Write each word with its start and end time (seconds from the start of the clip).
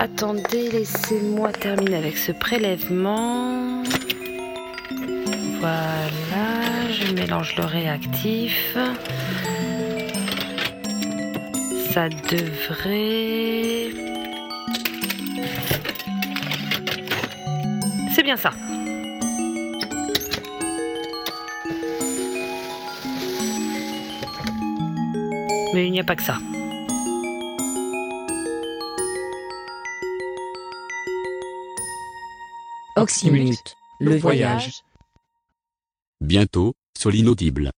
Attendez, 0.00 0.70
laissez-moi 0.70 1.50
terminer 1.50 1.96
avec 1.96 2.16
ce 2.18 2.30
prélèvement. 2.30 3.82
Voilà, 5.58 6.88
je 6.92 7.12
mélange 7.14 7.56
le 7.56 7.64
réactif. 7.64 8.76
Ça 11.90 12.08
devrait... 12.08 13.90
C'est 18.14 18.22
bien 18.22 18.36
ça. 18.36 18.52
Mais 25.74 25.86
il 25.86 25.90
n'y 25.90 25.98
a 25.98 26.04
pas 26.04 26.14
que 26.14 26.22
ça. 26.22 26.38
Oxymute, 32.98 33.76
le 34.00 34.16
voyage. 34.16 34.72
Bientôt, 36.20 36.74
sur 36.98 37.10
l'inaudible. 37.12 37.70